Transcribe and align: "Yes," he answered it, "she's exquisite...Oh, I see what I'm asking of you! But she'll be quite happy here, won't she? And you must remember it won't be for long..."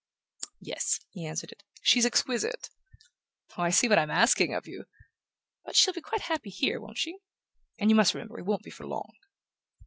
"Yes," 0.61 0.99
he 1.11 1.27
answered 1.27 1.51
it, 1.51 1.61
"she's 1.83 2.07
exquisite...Oh, 2.07 3.61
I 3.61 3.69
see 3.69 3.87
what 3.87 3.99
I'm 3.99 4.09
asking 4.09 4.51
of 4.51 4.65
you! 4.65 4.85
But 5.63 5.75
she'll 5.75 5.93
be 5.93 6.01
quite 6.01 6.21
happy 6.21 6.49
here, 6.49 6.81
won't 6.81 6.97
she? 6.97 7.19
And 7.77 7.91
you 7.91 7.95
must 7.95 8.15
remember 8.15 8.39
it 8.39 8.45
won't 8.47 8.63
be 8.63 8.71
for 8.71 8.87
long..." 8.87 9.13